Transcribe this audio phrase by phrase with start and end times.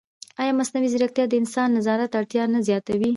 [0.41, 3.09] ایا مصنوعي ځیرکتیا د انساني نظارت اړتیا نه زیاتوي؟